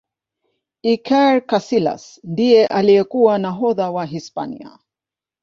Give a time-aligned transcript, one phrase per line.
[0.81, 4.79] iker casilas ndiye aliyekuwa nahodha wa hispania